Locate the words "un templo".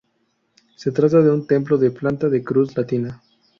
1.29-1.77